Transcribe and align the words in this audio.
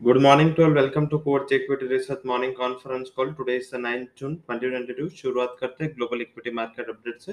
Good 0.00 0.22
morning 0.22 0.54
to 0.54 0.64
all. 0.64 0.72
Welcome 0.72 1.08
to 1.10 1.18
Coach 1.18 1.52
Equity 1.52 1.86
Research 1.86 2.24
Morning 2.24 2.54
Conference 2.54 3.10
Call. 3.10 3.34
Today 3.34 3.56
is 3.56 3.68
the 3.68 3.76
9th 3.76 4.14
June 4.16 4.36
2022. 4.48 5.08
शुरुआत 5.16 5.56
करते 5.60 5.84
हैं 5.84 5.92
global 5.96 6.20
equity 6.20 6.50
market 6.58 6.88
update 6.88 7.20
से 7.20 7.32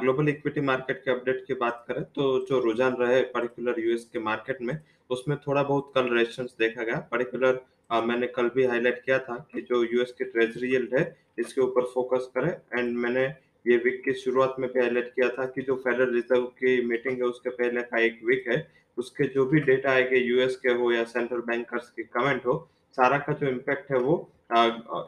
global 0.00 0.28
equity 0.28 0.60
market 0.70 1.00
के 1.04 1.10
update 1.10 1.44
की 1.46 1.54
बात 1.60 1.84
करें 1.88 2.02
तो 2.16 2.24
जो 2.48 2.58
रुझान 2.64 2.96
रहे 3.00 3.20
पर्टिकुलर 3.36 3.80
यूएस 3.80 4.08
के 4.12 4.18
मार्केट 4.24 4.62
में, 4.62 4.78
उसमें 5.10 5.36
थोड़ा 5.46 5.62
बहुत 5.62 5.92
कल 5.94 6.12
रेशंस 6.16 6.54
देखा 6.58 6.82
गया 6.82 6.98
पर्टिकुलर 7.12 7.64
मैंने 8.08 8.26
कल 8.36 8.50
भी 8.54 8.64
हाईलाइट 8.66 9.02
किया 9.04 9.18
था 9.30 9.36
कि 9.52 9.66
जो 9.70 9.82
यूएस 9.84 10.14
के 10.18 10.24
ट्रेजरी 10.24 10.72
यील्ड 10.72 10.98
है, 10.98 11.04
इसके 11.38 11.60
ऊपर 11.60 11.90
फोकस 11.94 12.30
करें 12.36 12.52
एंड 12.78 12.96
मैंने 12.98 13.26
ये 13.64 13.76
वीक 13.84 14.02
की 14.04 14.12
शुरुआत 14.20 14.56
में 14.58 14.70
भी 14.72 14.80
हाईलाइट 14.80 15.12
किया 15.14 15.28
था 15.38 15.46
कि 15.46 15.62
जो 15.68 15.82
फेडरल 15.84 16.14
रिज़र्व 16.14 16.44
की 16.58 16.80
मीटिंग 16.86 17.16
है, 17.16 17.24
उसके 17.24 17.50
पहले 17.50 17.82
का 17.82 18.00
एक 18.00 18.20
वीक 18.24 18.48
है 18.48 18.66
उसके 18.98 19.24
जो 19.28 19.44
भी 19.46 19.60
डेटा 19.62 19.90
आएँगे 19.90 20.18
यूएस 20.18 20.56
के 20.56 20.72
हो 20.72 20.90
या 20.92 21.04
सेंट्रल 21.06 21.40
बैंकर्स 21.42 21.90
के 21.90 22.02
कमेंट 22.04 22.46
हो, 22.46 22.68
सारा 22.98 23.18
का 23.18 23.32
जो 23.32 23.48
इम्पैक्ट 23.48 23.90
है 23.92 23.98
वो 23.98 24.16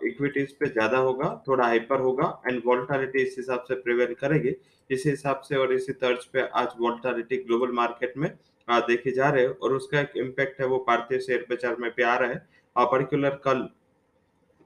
इक्विटीज 0.05 0.53
पे 0.53 0.67
ज़्यादा 0.67 0.99
होगा, 0.99 1.29
थोड़ा 1.49 1.65
हाइपर 1.65 2.01
होगा 2.01 2.27
एंड 2.47 2.61
वोल्टालिटी 2.67 3.23
इस 3.23 3.35
हिसाब 3.39 3.65
से 3.69 3.75
प्रिवेल 3.77 4.15
करेगी। 4.21 4.55
इस 4.91 5.03
हिसाब 5.07 5.41
से 5.41 5.57
और 5.57 5.73
इसी 5.73 5.93
तर्ज 5.95 6.25
पे 6.27 6.47
आज 6.55 6.69
वोल्टालिटी 6.81 7.37
ग्लोबल 7.39 7.73
मार्केट 7.75 8.17
में 8.19 8.31
देखी 8.69 9.11
जा 9.13 9.29
रहे 9.31 9.47
और 9.47 9.73
उसका 9.75 10.01
एक 10.01 10.17
इम्पैक्ट 10.17 10.61
है 10.61 10.67
वो 10.67 10.79
भारतीय 10.89 11.19
शेयर 11.21 11.47
बाज़ार 11.51 11.77
में 11.81 11.91
भी 11.97 12.03
आ 12.03 12.17
रहा 12.17 12.31
है। 12.31 12.37
पर्टिकुलर 12.77 13.41
कल 13.45 13.69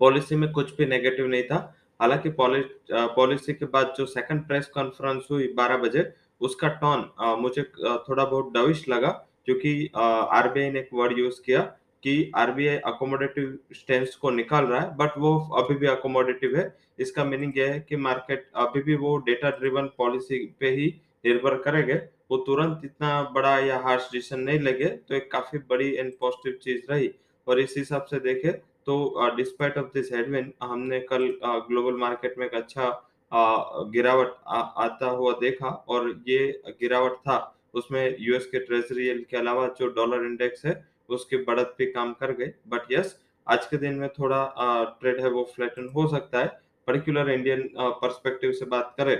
पॉलिसी 0.00 0.36
में 0.36 0.50
कुछ 0.52 0.76
भी 0.76 0.86
नेगेटिव 0.86 1.26
नहीं 1.26 1.42
था। 1.44 1.58
हालाँकि 2.00 2.30
पॉलिसी 2.32 3.52
के 3.52 3.64
बाद 3.66 3.92
जो 3.98 4.06
सेकंड 4.08 4.46
प्रेस 4.46 4.66
कॉन्फ्रेंस 4.74 5.26
हुई 5.30 5.52
12 5.54 5.76
बजे 5.78 6.02
उसका 6.40 6.68
टॉन 6.80 7.08
मुझे 7.40 7.62
थोड़ा 7.62 8.24
बहुत 8.24 8.52
डविश 8.54 8.88
लगा, 8.88 9.08
क्योंकि 9.46 9.90
आरबीआई 9.96 10.70
ने 10.70 10.78
एक 10.80 10.88
वर्ड 10.94 11.18
यूज़ 11.18 11.40
किया 11.42 11.60
कि 12.02 12.30
आरबीआई 12.36 12.76
अकोमोडेटिव 12.86 13.58
स्टेंस 13.74 14.14
को 14.16 14.30
निकाल 14.32 14.64
रहा 14.66 14.80
है 14.80 14.96
बट 14.96 15.18
वो 15.18 15.38
अभी 15.58 15.74
भी 15.76 15.86
अकोमोडेटिव 15.88 16.56
है। 16.56 16.64
इसका 16.98 17.24
मीनिंग 17.24 17.58
यह 17.58 17.72
है 17.72 17.80
कि 17.88 17.96
मार्केट 17.98 18.48
अभी 18.58 18.82
भी 18.82 18.94
वो 18.96 19.16
डेटा 19.26 19.50
ड्रिवन 19.50 19.86
पॉलिसी 19.98 20.38
पे 20.60 20.70
ही 20.70 20.86
निर्भर 21.24 21.56
करेंगे। 21.62 21.94
वो 22.30 22.36
तुरंत 22.38 22.80
इतना 22.84 23.22
बड़ा 23.34 23.58
या 23.58 23.78
हार्श 23.80 24.08
डिसीज़न 24.12 24.40
नहीं 24.40 24.60
लगे 24.60 24.84
तो 24.84 25.14
एक 25.14 25.30
काफ़ी 25.32 25.58
बड़ी 25.70 25.94
एंड 25.94 26.12
पॉजिटिव 26.20 26.58
चीज़ 26.62 26.90
रही। 26.90 27.10
और 27.46 27.60
इस 27.60 27.74
हिसाब 27.76 28.04
से 28.10 28.20
देखे 28.20 28.52
तो 28.86 29.30
डिस्पाइट 29.36 29.78
ऑफ़ 29.78 29.86
दिस 29.94 30.12
हेडविन 30.12 30.52
हमने 30.62 31.00
कल 31.02 31.26
ग्लोबल 31.44 31.96
मार्केट 31.98 32.34
में 32.38 32.46
एक 32.46 32.54
अच्छा 32.54 32.88
गिरावट 33.32 34.34
आता 34.48 35.08
हुआ 35.08 35.32
देखा 35.40 35.68
और 35.88 36.10
ये 36.28 36.46
गिरावट 36.80 37.16
था। 37.18 37.38
उसमें 37.74 38.16
यूएस 38.20 38.46
के 38.46 38.58
ट्रेजरी 38.60 39.08
के 39.24 39.36
अलावा 39.36 39.66
जो 39.78 39.88
डॉलर 39.88 40.24
इंडेक्स 40.26 40.64
है, 40.66 40.84
उसकी 41.08 41.36
बढ़त 41.38 41.74
भी 41.78 41.86
काम 41.92 42.12
कर 42.12 42.32
गई 42.32 42.46
बट 42.68 42.92
यस 42.92 43.16
आज 43.46 43.66
के 43.66 43.76
दिन 43.76 43.94
में 43.94 44.08
थोड़ा 44.10 44.44
ट्रेड 45.00 45.20
है 45.20 45.30
वो 45.30 45.42
फ्लैटन 45.54 45.88
हो 45.94 46.06
सकता 46.08 46.38
है। 46.38 46.46
पर्टिकुलर 46.88 47.30
इंडियन 47.30 47.68
पर्सपेक्टिव 47.76 48.52
से 48.52 48.64
बात 48.66 48.94
करें 48.98 49.16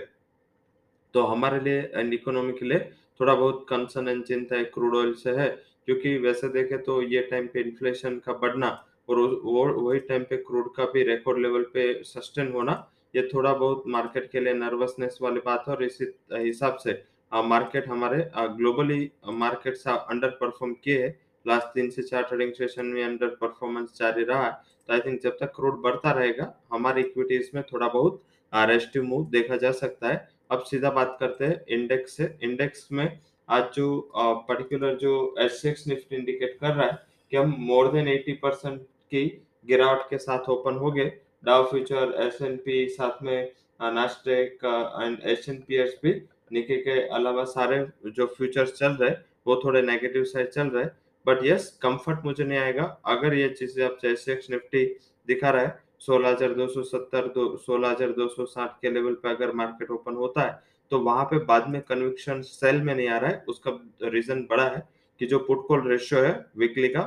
तो 1.14 1.22
हमारे 1.25 1.61
लिए 1.61 1.81
एंड 1.94 2.14
इकोनॉमी 2.14 2.53
के 2.53 2.66
लिए 2.66 2.78
थोड़ा 3.20 3.34
बहुत 3.34 3.64
कंसर्न 3.69 4.08
एंड 4.08 4.22
चिंता 4.25 4.56
है 4.56 4.64
क्रूड 4.66 4.97
ऑयल 4.97 5.12
से 5.14 5.31
है। 5.36 5.48
क्योंकि 5.86 6.16
वैसे 6.19 6.48
देखे 6.50 6.77
तो 6.78 7.00
ये 7.05 7.20
टाइम 7.31 7.47
पे 7.47 7.61
इन्फ्लेशन 7.61 8.19
का 8.27 8.33
बढ़ना 8.34 8.69
और 9.08 9.70
वही 9.72 9.98
टाइम 10.00 10.25
पे 10.25 10.36
क्रूड 10.38 10.75
का 10.75 10.84
भी 10.92 11.03
रिकॉर्ड 11.05 11.38
लेवल 11.38 11.62
पे 11.75 11.92
सस्टेन 12.05 12.53
होना 12.53 12.75
ये 13.14 13.28
थोड़ा 13.34 13.53
बहुत 13.55 13.84
मार्केट 13.89 14.30
के 14.30 14.41
लिए 14.41 14.55
नर्वसनेस 14.55 15.19
वाली 15.22 15.41
बात 15.47 15.64
है 15.69 15.75
और 15.75 15.83
इसी, 15.84 16.05
हिसाब 16.33 16.77
से 16.77 17.03
मार्केट 17.33 17.89
हमारे 17.89 18.30
ग्लोबली 18.36 19.11
मार्केट 19.34 19.77
अंडर 19.89 20.28
परफॉर्म 20.41 20.72
किए 20.84 21.03
है। 21.03 21.19
लास्ट 21.47 21.66
तीन 21.75 21.88
से 21.91 22.03
चार 22.03 22.22
ट्रेडिंग 22.22 22.53
सेशन 22.53 22.86
में 22.86 23.03
अंडर 23.05 23.28
परफॉर्मेंस 23.41 23.97
जारी 23.98 24.25
रहा 24.25 24.44
है। 24.44 24.53
तो 24.88 24.92
आई 24.92 25.00
थिंक 25.00 25.20
जब 25.22 25.36
तक 25.41 25.53
क्रूड 25.56 25.81
बढ़ता 25.83 26.11
रहेगा, 26.12 26.53
हमारी 26.72 27.00
इक्विटीज 27.00 27.50
में 27.55 27.62
थोड़ा 27.72 27.88
बहुत 27.88 28.22
रेस्टिव 28.53 29.03
मूव 29.05 29.25
देखा 29.31 29.56
जा 29.56 29.71
सकता 29.72 30.09
है। 30.09 30.28
अब 30.50 30.62
सीधा 30.65 30.91
बात 30.91 31.16
करते 31.21 31.44
हैं 31.44 31.65
इंडेक्स 31.71 32.16
से। 32.16 32.25
इंडेक्स 32.42 32.88
में 32.92 33.19
आज 33.48 33.65
जो 33.75 34.10
पर्टिकुलर 34.16 34.94
जो 34.97 35.12
एस 35.41 35.84
निफ्टी 35.88 36.16
इंडिकेट 36.16 36.56
कर 36.60 36.75
रहा 36.75 36.87
है 36.87 36.98
कि 37.32 37.37
हम 37.37 37.54
मोर 37.60 37.91
देन 37.92 38.09
एटी 38.09 38.32
परसेंट 38.42 38.81
की 38.81 39.25
गिरावट 39.66 40.09
के 40.10 40.19
साथ 40.19 40.48
ओपन 40.50 40.77
हो 40.77 40.91
गए। 40.92 41.12
Dow 41.45 41.65
future 41.65 42.15
S 42.21 42.41
N 42.43 42.56
P 42.65 42.87
साथ 42.91 43.23
में 43.23 43.51
Nasdaq 43.95 44.65
and 44.97 45.19
H 45.27 45.49
N 45.49 45.62
P 45.69 45.77
S 45.77 45.99
भी 46.03 46.12
निके 46.53 46.77
के 46.78 47.01
अलावा 47.11 47.45
सारे 47.47 47.87
जो 48.09 48.27
फ्यूचर्स 48.28 48.73
चल 48.75 48.93
रहे, 48.93 49.11
वो 49.47 49.61
थोड़े 49.65 49.83
नेगेटिव 49.83 50.25
साइड 50.27 50.49
चल 50.51 50.69
रहे। 50.69 50.84
बट 51.27 51.45
यस 51.45 51.69
कंफर्ट 51.83 52.25
मुझे 52.25 52.45
नहीं 52.45 52.59
आएगा। 52.59 52.84
अगर 53.06 53.34
ये 53.34 53.49
चीज़ें 53.51 53.84
आप 53.84 53.99
जैसे 54.03 54.34
निफ्टी 54.51 54.84
दिखा 55.28 55.51
रहा 55.51 55.62
है, 55.62 55.78
सोलह 56.01 56.28
हज़ार 56.28 56.53
दो 56.55 56.67
सौ 56.69 56.83
सत्तर, 56.84 57.27
दो, 57.28 57.57
सोलह 57.59 57.89
हज़ार 57.89 58.11
दो 58.12 58.28
सौ 58.28 58.45
साठ 58.47 58.81
के 58.83 58.91
लेवल 58.91 59.15
पे 59.15 59.28
अगर 59.31 59.53
मार्केट 59.55 59.91
ओपन 59.91 60.15
होता 60.17 60.43
है 60.43 60.59
तो 60.93 60.99
वहाँ 61.01 61.25
पे 61.25 61.39
बाद 61.47 61.69
में 61.69 61.81
कन्विक्शन 61.83 62.41
सेल 62.43 62.81
में 62.83 62.95
नहीं 62.95 63.09
आ 63.09 63.17
रहा 63.19 63.31
है। 63.31 63.45
उसका 63.49 63.71
रीजन 64.05 64.47
बड़ा 64.51 64.65
है 64.67 64.83
कि 65.21 65.27
जो 65.27 65.39
पुट 65.41 65.67
कॉल 65.67 65.89
रेशियो 65.89 66.21
है 66.21 66.33
वीकली 66.59 66.89
का, 66.89 67.03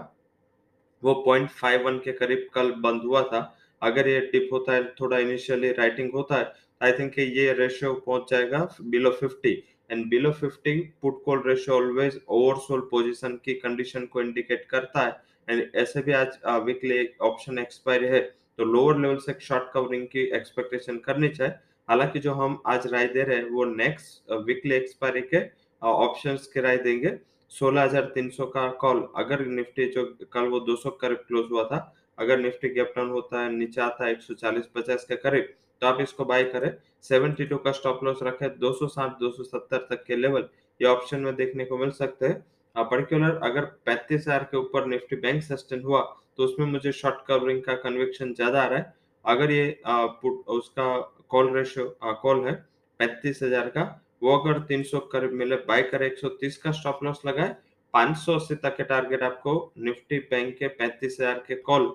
वो 1.04 1.14
पॉइंट 1.26 1.50
फाइव 1.52 1.86
वन 1.86 1.98
के 2.00 2.12
करीब 2.14 2.48
कल 2.54 2.72
बंद 2.80 3.02
हुआ 3.06 3.24
था। 3.24 3.42
अगर 3.84 4.08
ये 4.08 4.20
टिप 4.32 4.50
होता 4.54 4.74
है 4.74 4.84
थोड़ा 5.00 5.18
इनिशियली 5.20 5.72
राइटिंग 5.74 6.12
होता 6.14 6.36
है 6.36 6.52
आई 6.82 6.92
थिंक 7.00 7.20
ये 7.20 7.54
रेशियो 7.54 7.94
पहुँच 8.06 8.32
जाएगा 8.32 8.68
below 8.84 9.12
50 9.24 9.56
and 9.92 10.06
below 10.10 10.32
50 10.44 10.80
put 11.02 11.22
call 11.26 11.44
ratio 11.48 11.76
always 11.76 12.20
oversold 12.30 12.84
position 12.92 13.40
की 13.46 13.54
कंडीशन 13.56 14.06
को 14.06 14.22
इंडिकेट 14.22 14.66
करता 14.70 15.02
है. 15.02 15.12
एंड 15.50 15.76
ऐसे 15.76 16.02
भी 16.02 16.12
आज 16.14 16.40
वीकली 16.66 17.08
ऑप्शन 17.22 17.60
एक्सपायरी 17.60 18.08
है 18.08 18.22
तो 18.58 18.66
लोअर 18.66 18.98
लेवल 19.00 19.18
से 19.20 19.36
शॉर्ट 19.42 19.72
कवरिंग 19.74 20.06
की 20.08 20.22
एक्सपेक्टेशन 20.36 20.98
करनी 21.06 21.30
चाहिए. 21.30 21.54
हालाँकि 21.90 22.20
जो 22.20 22.34
हम 22.34 22.62
आज 22.68 22.88
राय 22.88 23.08
दे 23.08 23.24
रहे 23.24 23.38
हैं 23.38 23.50
वो 23.52 23.66
नेक्स्ट 23.66 24.32
वीकली 24.48 24.76
एक्सपायरी 24.76 25.22
के 25.34 25.42
ऑप्शन 25.82 26.38
के 26.54 26.62
राय 26.62 26.78
देंगे. 26.80 27.18
16,300 27.52 28.46
का 28.54 28.68
कॉल 28.82 29.08
अगर 29.18 29.46
निफ्टी 29.48 29.86
जो 29.92 30.06
कल 30.34 30.48
वो 30.50 30.60
200 30.70 30.92
करीब 31.02 31.18
क्लोज 31.28 31.52
हुआ 31.52 31.64
था 31.66 31.80
अगर 32.18 32.40
निफ्टी 32.40 32.70
गैप 32.70 32.94
डाउन 32.96 33.10
होता 33.12 33.42
है 33.42 33.52
नीचे 33.52 33.82
आता 33.82 34.06
है 34.06 34.14
140 34.14 34.66
50 34.76 35.04
के 35.04 35.16
करीब 35.18 35.54
तो 35.82 35.88
आप 35.88 36.02
इसको 36.02 36.26
बाय 36.26 36.44
करें। 36.46 36.72
72 37.04 37.58
का 37.64 37.72
स्टॉप 37.74 38.04
लॉस 38.04 38.20
रखे 38.24 38.50
260 38.60 39.16
270 39.22 39.80
तक 39.90 40.04
के 40.08 40.16
लेवल 40.16 40.48
ये 40.80 40.88
ऑप्शन 40.88 41.20
में 41.22 41.36
देखने 41.36 41.66
को 41.66 41.78
मिल 41.78 41.92
सकते 41.94 42.28
हैं। 42.28 42.86
पर्टिकुलर 42.86 43.40
अगर 43.44 43.66
पैंतीस 43.86 44.22
हज़ार 44.22 44.44
के 44.52 44.58
ऊपर 44.58 44.86
निफ्टी 44.88 45.16
बैंक 45.18 45.42
सस्टेन 45.44 45.82
हुआ 45.84 46.02
तो 46.38 46.44
उसमें 46.44 46.66
मुझे 46.68 46.92
शॉर्ट 46.94 47.26
कवरिंग 47.28 47.62
का 47.64 47.74
कन्विक्शन 47.80 48.34
ज़्यादा 48.34 48.62
आ 48.62 48.68
रहा 48.68 48.80
है। 48.80 48.94
अगर 49.26 49.52
ये 49.52 49.82
आ, 49.86 50.06
पुट 50.06 50.48
उसका 50.50 50.86
कॉल 51.30 51.54
रेशियो 51.56 51.86
कॉल 52.22 52.46
है 52.46 52.54
पैंतीस 53.00 53.44
हज़ार 53.44 53.68
का 53.70 53.84
वो 54.24 54.38
अगर 54.38 54.60
300 54.68 55.00
करीब 55.12 55.32
मिले 55.36 55.56
बाय 55.68 55.82
करे 55.84 56.10
130 56.12 56.58
का 56.58 56.72
स्टॉप 56.72 57.04
लॉस 57.04 57.22
लगाए 57.26 57.56
580 57.94 58.56
तक 58.58 58.76
के 58.78 58.84
टारगेट 58.86 59.24
आपको 59.24 59.54
निफ्टी 59.80 60.20
बैंक 60.32 60.56
के 60.58 60.68
पैंतीस 60.70 61.18
हज़ार 61.20 61.44
के 61.48 61.56
कॉल 61.64 61.92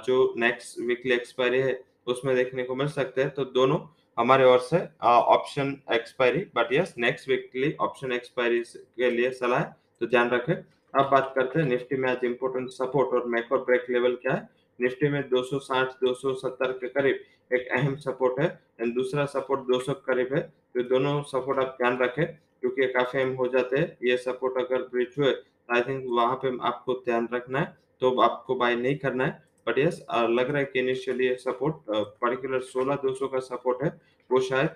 जो 0.00 0.34
नेक्स्ट 0.38 0.80
वीकली 0.80 1.12
एक्सपायरी 1.14 1.58
है, 1.60 1.80
उसमें 2.06 2.34
देखने 2.36 2.62
को 2.64 2.74
मिल 2.74 2.88
सकते 2.90 3.22
हैं। 3.22 3.30
तो 3.30 3.44
दोनों 3.46 3.78
हमारे 4.18 4.44
ओर 4.44 4.58
से 4.60 4.78
option 5.02 5.76
expiry 5.92 6.40
but 6.56 6.72
yes 6.72 6.94
next 6.98 7.28
weekly 7.28 7.74
option 7.80 8.12
expiry 8.12 8.60
के 8.60 9.10
लिए 9.10 9.30
सलाह 9.32 9.62
तो 9.62 10.06
ध्यान 10.06 10.30
रखें। 10.30 10.54
अब 10.54 11.08
बात 11.10 11.32
करते 11.36 11.58
हैं 11.58 11.66
निफ्टी 11.68 11.96
में 11.96 12.08
आज 12.10 12.24
इंपोर्टेंट 12.24 12.68
सपोर्ट 12.70 13.14
और 13.14 13.26
मैक्रो 13.28 13.58
ब्रेक 13.60 13.86
लेवल 13.90 14.14
क्या 14.22 14.32
है। 14.32 14.48
निफ्टी 14.78 15.08
में 15.08 15.22
260 15.30 15.94
270 16.00 16.72
के 16.80 16.88
करीब 16.90 17.20
एक 17.50 17.68
अहम 17.72 17.94
सपोर्ट 17.98 18.40
है 18.40 18.46
एंड 18.80 18.94
दूसरा 18.94 19.24
सपोर्ट 19.28 19.60
200 19.68 19.94
करीब 20.06 20.34
है। 20.34 20.40
तो 20.40 20.82
दोनों 20.88 21.22
सपोर्ट 21.24 21.58
आप 21.58 21.76
ध्यान 21.78 21.98
रखें। 21.98 22.26
क्योंकि 22.62 22.86
काफ़ी 22.88 23.20
अहम 23.20 23.32
हो 23.36 23.46
जाते 23.48 23.78
हैं। 23.78 23.96
ये 24.04 24.16
सपोर्ट 24.18 24.58
अगर 24.58 24.82
ब्रिज 24.88 25.14
हुए 25.18 25.30
तो 25.32 25.74
आई 25.74 25.82
थिंक 25.82 26.04
वहाँ 26.10 26.34
पे 26.36 26.56
आपको 26.66 26.94
ध्यान 27.04 27.28
रखना 27.32 27.58
है 27.58 27.74
तो 28.02 28.20
आपको 28.22 28.54
बाय 28.56 28.76
नहीं 28.76 28.96
करना 28.98 29.24
है। 29.24 29.42
बट 29.66 29.78
यस 29.78 30.00
लग 30.10 30.48
रहा 30.48 30.58
है 30.58 30.64
कि 30.64 30.78
इनिशियली 30.80 31.26
ये 31.26 31.34
सपोर्ट 31.40 31.74
पर्टिकुलर 31.90 32.60
सोलह 32.68 32.94
दो 33.02 33.14
सौ 33.14 33.28
का 33.28 33.38
सपोर्ट 33.42 33.82
है। 33.84 33.90
वो 34.30 34.40
शायद 34.42 34.70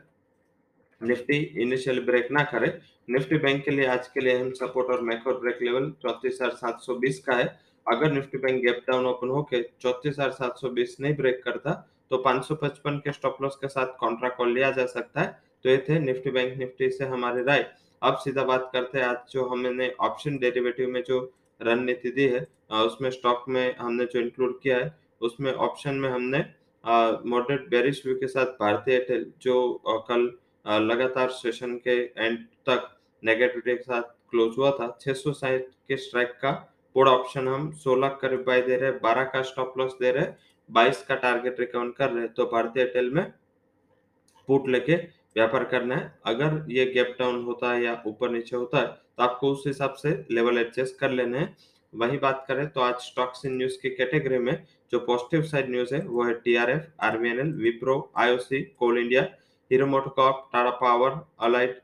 निफ्टी 1.00 1.36
इनिशियल 1.62 2.00
ब्रेक 2.04 2.28
ना 2.32 2.42
करे। 2.46 2.66
निफ्टी 3.08 3.38
बैंक 3.38 3.64
के 3.64 3.70
लिए 3.70 3.86
आज 3.88 4.08
के 4.08 4.20
लिए 4.20 4.34
अहम 4.34 4.50
सपोर्ट 4.54 4.90
और 4.90 5.00
मैक्रो 5.04 5.32
ब्रेक 5.40 5.58
लेवल 5.62 5.90
चौतीस 6.02 6.38
हज़ार 6.42 6.54
सात 6.56 6.80
सौ 6.80 6.94
बीस 6.96 7.18
का 7.26 7.34
है। 7.36 7.46
अगर 7.86 8.12
Nifty 8.12 8.38
bank 8.38 8.62
gap 8.62 8.82
down 8.88 9.06
open 9.06 9.28
होके 9.30 9.62
चौतीस 9.80 10.12
हज़ार 10.12 10.30
सात 10.32 10.58
सौ 10.58 10.68
बीस 10.70 10.96
नहीं 11.00 11.14
ब्रेक 11.16 11.42
करता 11.44 11.72
तो 12.10 12.22
555 12.24 12.98
के 13.00 13.12
स्टॉप 13.12 13.42
लॉस 13.42 13.56
के 13.56 13.68
साथ 13.68 13.96
कॉन्ट्रैक्ट 14.00 14.36
कॉल 14.36 14.52
लिया 14.54 14.70
जा 14.70 14.86
सकता 14.86 15.20
है। 15.20 15.26
तो 15.64 15.68
ये 15.70 15.76
थे 15.88 15.98
निफ्टी 16.00 16.30
बैंक 16.30 16.56
निफ्टी 16.58 16.90
से 16.90 17.04
हमारे 17.06 17.42
राय। 17.44 17.62
अब 18.02 18.16
सीधा 18.16 18.42
बात 18.44 18.68
करते 18.72 18.98
हैं 18.98 19.04
आज 19.06 19.32
जो 19.32 19.44
हमने 19.48 19.90
ऑप्शन 20.00 20.36
डेरिवेटिव 20.38 20.88
में 20.90 21.02
जो 21.02 21.20
रणनीति 21.60 22.10
दी 22.10 22.26
है 22.28 22.46
उसमें 22.86 23.10
स्टॉक 23.10 23.44
में 23.48 23.76
हमने 23.76 24.04
जो 24.04 24.20
इंक्लूड 24.20 24.60
किया 24.60 24.76
है, 24.78 24.94
उसमें 25.20 25.52
ऑप्शन 25.52 25.94
में 25.94 26.08
हमने 26.10 26.44
मॉडरेट 27.30 27.68
बेरिश 27.70 28.02
व्यू 28.06 28.14
के 28.16 28.26
साथ 28.26 28.46
भारतीय 28.60 28.94
एयरटेल 28.94 29.32
जो 29.42 29.82
कल 30.10 30.30
लगातार 30.82 31.30
सेशन 31.32 31.76
के 31.86 31.96
एंड 32.16 32.38
तक 32.68 32.88
नेगेटिविटी 33.22 33.76
के 33.76 33.82
साथ 33.82 34.02
क्लोज 34.30 34.54
हुआ 34.58 34.70
था, 34.70 34.96
छह 35.00 35.12
सौ 35.12 35.32
साइट 35.32 35.68
के 35.88 35.96
स्ट्राइक 35.96 36.32
का 36.42 36.50
पुट 36.96 37.08
ऑप्शन 37.08 37.48
हम 37.48 37.70
16 37.78 38.10
का 38.22 38.36
बाय 38.44 38.60
दे 38.62 38.76
रहे 38.76 38.90
हैं 38.90 39.00
12 39.00 39.30
का 39.32 39.42
स्टॉप 39.42 39.74
लॉस 39.78 39.96
दे 40.00 40.10
रहे 40.10 40.24
हैं 40.24 40.36
22 40.68 41.02
का 41.08 41.14
टारगेट 41.14 41.60
रिकमेंड 41.60 41.92
कर 41.94 42.10
रहे 42.10 42.22
हैं 42.22 42.32
तो 42.34 42.46
भारतीय 42.46 42.82
एयरटेल 42.82 43.10
में 43.10 43.24
पुट 44.48 44.68
लेके 44.68 44.96
व्यापार 45.36 45.64
करना 45.70 45.94
है। 45.96 46.12
अगर 46.26 46.64
ये 46.70 46.84
गैप 46.86 47.16
डाउन 47.18 47.42
होता 47.44 47.72
है 47.72 47.82
या 47.84 48.02
ऊपर 48.06 48.30
नीचे 48.30 48.56
होता 48.56 48.78
है 48.78 48.86
तो 48.86 49.22
आपको 49.22 49.50
उस 49.52 49.64
हिसाब 49.66 49.94
से 49.94 50.10
लेवल 50.30 50.58
एडजस्ट 50.58 50.98
कर 50.98 51.10
लेने 51.12 51.38
हैं। 51.38 51.56
वही 51.92 52.16
बात 52.18 52.44
करें 52.48 52.66
तो 52.68 52.80
आज 52.80 52.94
स्टॉक्स 53.02 53.44
इन 53.46 53.56
न्यूज़ 53.56 53.78
की 53.82 53.90
कैटेगरी 53.90 54.38
में 54.38 54.56
जो 54.92 54.98
पॉजिटिव 55.00 55.42
साइड 55.44 55.70
न्यूज़ 55.70 55.94
है, 55.94 56.00
वो 56.00 56.24
है 56.24 56.34
TRF 56.34 56.86
RBNL 57.02 57.52
Wipro 57.54 58.12
IOC 58.18 58.60
Coal 58.78 58.98
India 58.98 59.22
Hero 59.70 59.86
MotoCorp 59.86 60.48
Tata 60.52 60.70
Power 60.78 61.20
allied 61.46 61.80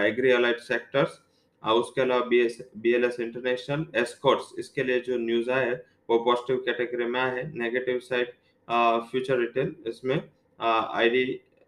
agri 0.00 0.30
allied 0.32 0.60
sectors 0.62 1.20
उसके 1.62 2.00
अलावा 2.00 2.26
B 2.26 2.38
S 2.40 2.58
B 2.78 2.92
L 2.94 3.04
S 3.04 3.18
international 3.20 3.86
Escorts 3.96 4.52
इसके 4.58 4.84
लिए 4.84 5.00
जो 5.00 5.16
न्यूज़ 5.18 5.50
आए 5.50 5.72
वो 6.10 6.18
पॉजिटिव 6.24 6.56
कैटेगरी 6.66 7.06
में 7.06 7.20
आए 7.20 7.36
हैं। 7.36 7.52
नेगेटिव 7.54 7.98
साइड 8.00 8.28
फ्यूचर 9.10 9.38
रिटेल 9.38 9.74
इसमें 9.88 10.16
I 10.60 11.08
D 11.10 11.24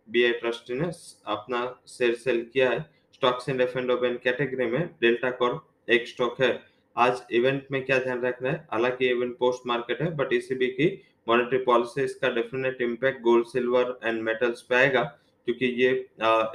B 0.09 0.25
I 0.25 0.33
trust 0.35 0.71
ने 0.73 0.91
अपना 1.27 1.61
शेयर 1.89 2.15
सेल 2.17 2.41
किया 2.53 2.71
है। 2.71 2.81
Stocks 3.15 3.49
in 3.49 3.61
F 3.61 3.79
and 3.79 3.91
open 3.91 4.19
category 4.25 4.67
में 4.69 4.87
डेल्टा 5.01 5.31
कॉर 5.33 5.61
एक 5.89 6.09
स्टॉक 6.09 6.41
है। 6.43 6.51
आज 6.97 7.23
इवेंट 7.33 7.67
में 7.73 7.85
क्या 7.85 7.99
ध्यान 7.99 8.21
रखना 8.23 8.51
है? 8.51 8.67
हालाँकि 8.73 9.09
इवेंट 9.09 9.37
पोस्ट 9.39 9.67
मार्केट 9.67 10.01
है 10.03 10.11
बट 10.17 10.33
ईसीबी 10.33 10.67
की 10.71 10.87
मॉनेटरी 11.29 11.59
पॉलिसी 11.65 12.03
इसका 12.03 12.29
definite 12.31 12.81
impact 12.83 13.21
gold 13.23 13.47
silver 13.47 13.99
and 14.05 14.23
metals 14.23 14.63
पे 14.63 14.75
आएगा, 14.75 15.03
क्योंकि 15.47 15.67
ये 15.83 15.91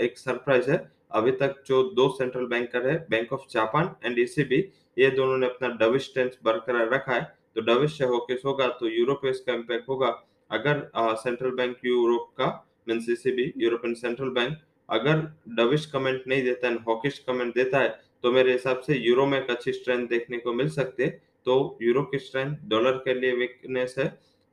एक 0.02 0.18
सरप्राइज़ 0.18 0.70
है। 0.72 0.78
अभी 1.12 1.32
तक 1.34 1.64
जो 1.68 1.82
दो 1.96 2.08
सेंट्रल 2.12 2.46
बैंकर 2.48 2.88
है 2.88 2.96
Bank 3.10 3.34
of 3.34 3.42
Japan 3.52 3.96
and 4.06 4.20
ECB 4.20 4.58
ये 4.98 5.10
दोनों 5.12 5.38
ने 5.38 5.46
अपना 5.46 5.68
डविश 5.78 6.12
टेंस 6.16 6.38
बरकरार 6.44 6.90
रखा 6.90 7.14
है। 7.14 7.24
तो 7.56 7.62
डविश 7.64 7.98
से 7.98 8.06
होकेस 8.06 8.42
होगा 8.46 8.68
तो 8.70 8.88
यूरोप 8.90 9.20
पे 9.22 9.30
इसका 9.30 9.54
इम्पैक्ट 9.54 9.90
होगा। 9.90 10.08
अगर 10.52 10.90
सेंट्रल 11.18 11.52
बैंक 11.52 11.78
यूरोप 11.86 12.30
का 12.38 12.48
means 12.94 13.10
ECB 13.10 13.52
European 13.58 13.94
central 13.96 14.30
bank 14.32 14.58
अगर 14.90 15.22
डविश 15.58 15.86
कमेंट 15.92 16.24
नहीं 16.28 16.44
देता 16.44 16.68
है 16.68 16.78
हॉकिश 16.88 17.20
कमेंट 17.28 17.54
देता 17.56 17.80
है 17.80 17.90
तो 18.24 18.32
मेरे 18.32 18.52
हिसाब 18.52 18.80
से 18.82 18.98
यूरो 18.98 19.26
में 19.26 19.38
एक 19.40 19.50
अच्छी 19.52 19.72
स्ट्रेंथ 19.74 20.08
देखने 20.08 20.38
को 20.40 20.54
मिल 20.54 20.70
सकती 20.72 21.08
तो 21.46 21.56
यूरो 21.82 22.02
की 22.04 22.20
स्ट्रेंथ 22.20 22.56
डॉलर 22.70 22.98
के 23.06 23.14
लिए 23.14 23.32
वीकनेस 23.36 23.96
है। 23.98 24.06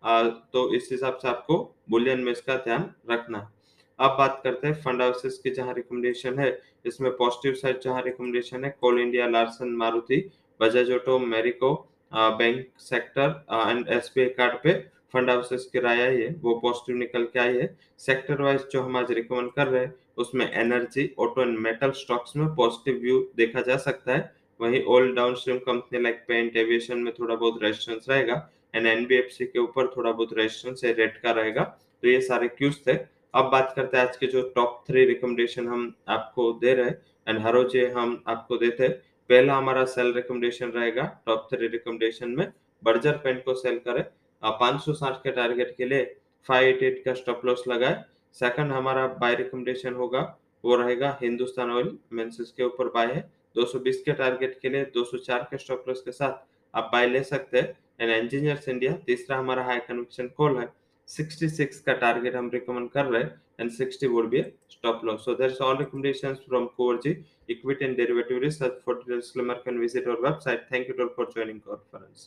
आ, 0.02 0.22
तो 0.22 0.74
इस 0.74 0.88
हिसाब 0.92 1.18
से 1.22 1.28
आपको 1.28 1.56
बुलियन 1.90 2.20
में 2.20 2.30
इसका 2.32 2.56
ध्यान 2.58 2.90
रखना 3.10 3.50
अब 3.98 4.16
बात 4.18 4.40
करते 4.44 4.66
हैं 4.66 4.74
फंड 4.82 5.02
हाउसेस 5.02 5.38
की 5.38 5.50
जहाँ 5.50 5.74
रिकमेंडेशन 5.74 6.38
है। 6.38 6.50
इसमें 6.86 7.10
पॉजिटिव 7.16 7.54
साइड 7.54 7.80
जहाँ 7.80 8.02
रिकमेंडेशन 8.02 8.64
है 8.64 8.70
Coal 8.80 9.00
India 9.00 9.26
Larsen 9.28 9.74
Maruti 9.76 10.22
Bajaj 10.60 10.90
auto 10.92 11.18
Marico 11.26 11.74
bank 12.12 12.66
sector 12.80 13.44
and 13.52 13.88
SBI 13.88 14.28
card 14.38 14.62
पे 14.62 14.72
फंड 15.12 15.30
हाउसेस 15.30 15.68
की 15.72 15.80
राय 15.80 16.00
आई 16.00 16.16
है, 16.16 16.28
वो 16.40 16.54
पॉजिटिव 16.60 16.96
निकल 16.96 17.24
के 17.24 17.38
आई 17.38 17.56
है। 17.56 17.76
सेक्टर 17.98 18.42
वाइज 18.42 18.66
जो 18.72 18.82
हम 18.82 18.96
आज 18.96 19.10
रिकमेंड 19.12 19.50
कर 19.52 19.68
रहे 19.68 19.84
हैं, 19.84 19.94
उसमें 20.18 20.50
energy 20.52 21.10
auto 21.18 21.42
and 21.42 21.58
metal 21.58 21.90
stocks 21.96 22.36
में 22.36 22.46
पॉजिटिव 22.56 23.00
व्यू 23.02 23.20
देखा 23.36 23.60
जा 23.62 23.76
सकता 23.78 24.12
है। 24.12 24.32
वहीं 24.60 24.82
all 24.84 25.14
downstream 25.14 25.58
company 25.58 26.00
like 26.00 26.24
paint 26.28 26.56
aviation 26.56 26.98
में 26.98 27.12
थोड़ा 27.14 27.34
बहुत 27.34 27.62
रेजिस्टेंस 27.62 28.06
रहेगा 28.08 28.34
एंड 28.74 28.86
एनबीएफसी 28.86 29.44
के 29.44 29.58
ऊपर 29.58 29.86
थोड़ा 29.96 30.10
बहुत 30.10 30.32
रेजिस्टेंस 30.38 30.84
है 30.84 30.92
रेट 30.92 31.16
का 31.16 31.30
रहेगा। 31.32 31.62
तो 31.62 32.08
ये 32.08 32.20
सारे 32.20 32.48
क्यूज 32.48 32.76
थे। 32.86 32.98
अब 33.34 33.50
बात 33.52 33.72
करते 33.76 33.96
हैं 33.96 34.06
आज 34.06 34.16
के 34.16 34.26
जो 34.26 34.42
टॉप 34.54 34.82
थ्री 34.88 35.04
रिकमेंडेशन 35.04 35.66
हम 35.68 35.92
आपको 36.08 36.52
दे 36.60 36.74
रहे 36.74 36.86
हैं 36.86 37.02
एंड 37.28 37.38
हर 37.38 37.52
रोज 37.54 37.76
ये 37.76 37.86
हम 37.88 38.22
आपको 38.28 38.56
देते 38.56 38.84
हैं। 38.84 38.92
पहला 39.30 39.54
हमारा 39.54 39.84
सेल 39.86 40.12
रिकमेंडेशन 40.12 40.70
रहेगा 40.70 41.02
टॉप 41.26 41.46
थ्री 41.52 41.66
रिकमेंडेशन 41.66 42.30
में। 42.30 42.46
बर्जर 42.82 43.16
पेंट 43.24 43.44
को 43.44 43.54
सेल 43.54 43.78
करें। 43.78 44.04
पाँच 44.42 44.80
सौ 44.80 44.92
साठ 44.94 45.16
के 45.22 45.30
टारगेट 45.32 45.74
के 45.76 45.84
लिए 45.84 46.04
588 46.46 47.02
का 47.04 47.14
स्टॉप 47.14 47.44
लॉस 47.44 47.64
लगाए। 47.68 48.02
सेकंड 48.36 48.72
हमारा 48.72 49.06
बाय 49.20 49.34
रिकमेंडेशन 49.34 49.94
होगा, 49.94 50.20
वो 50.64 50.76
रहेगा 50.76 51.18
हिंदुस्तान 51.22 51.70
ऑयल 51.70 51.96
मेंसेस 52.12 52.52
के 52.56 52.64
ऊपर 52.64 52.88
बाय 52.94 53.06
है। 53.06 53.28
220 53.56 54.02
के 54.02 54.12
टारगेट 54.12 54.58
के 54.62 54.68
लिए 54.68 54.84
204 54.96 55.46
के 55.50 55.58
स्टॉप 55.58 55.84
लॉस 55.88 56.02
के 56.02 56.12
साथ 56.12 56.44
आप 56.74 56.90
बाय 56.92 57.06
ले 57.08 57.22
सकते 57.24 57.58
हैं। 57.58 57.76
एंड 58.00 58.10
इंजीनियर्स 58.12 58.68
इंडिया 58.68 58.92
तीसरा 59.06 59.38
हमारा 59.38 59.64
हाई 59.64 59.78
कन्विक्शन 59.88 60.28
कॉल 60.36 60.58
है। 60.58 60.68
66 61.08 61.80
का 61.86 61.92
टारगेट 61.94 62.36
हम 62.36 62.50
रिकमेंड 62.50 62.90
कर 62.90 63.04
रहे 63.06 63.22
हैं। 63.22 63.40
And 63.60 63.70
60 63.72 64.06
would 64.06 64.28
be 64.30 64.42
stop 64.70 65.00
loss 65.04 65.24
so 65.24 65.34
there 65.34 65.56
all 65.62 65.76
recommendations 65.78 66.38
from 66.48 66.66
Korji 66.76 67.10
equity 67.50 67.84
and 67.84 67.96
derivative 67.96 68.38
research 68.42 68.80
for 68.86 68.94
details 68.96 69.32
can 69.36 69.78
visit 69.78 70.08
our 70.08 70.20
website 70.20 70.66
thank 70.72 70.88
you 70.88 70.94
to 70.94 71.06
for 71.16 71.26
joining 71.36 71.60
conference 71.60 72.18